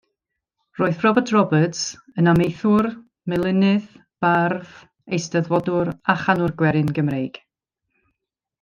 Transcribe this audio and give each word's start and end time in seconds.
Roedd 0.77 1.03
Robert 1.05 1.33
Roberts 1.35 1.81
yn 2.21 2.31
amaethwr, 2.31 2.87
melinydd, 3.33 4.01
bardd, 4.27 4.73
eisteddfodwr 5.19 5.93
a 6.15 6.17
chanwr 6.25 6.57
gwerin 6.63 6.91
Gymreig. 6.99 7.39